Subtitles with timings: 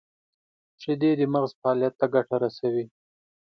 [0.81, 2.85] •شیدې د مغز فعالیت ته ګټه رسوي.